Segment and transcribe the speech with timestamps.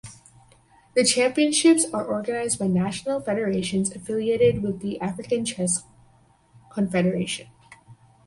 [0.95, 5.83] The championships are organized by national federations affiliated with the African Chess
[6.71, 7.49] Confederation.